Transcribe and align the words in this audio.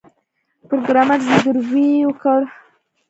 پروګرامر 0.67 1.19
زګیروی 1.27 1.89
وکړ 2.09 2.41